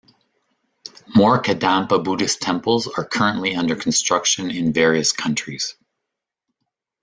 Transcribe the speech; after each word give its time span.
More 1.15 1.39
Kadampa 1.39 2.03
Buddhist 2.03 2.41
Temples 2.41 2.87
are 2.87 3.05
currently 3.05 3.53
under 3.53 3.75
construction 3.75 4.49
in 4.49 4.73
various 4.73 5.11
countries. 5.11 5.75